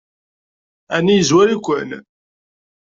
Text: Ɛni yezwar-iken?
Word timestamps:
Ɛni 0.95 1.13
yezwar-iken? 1.15 1.89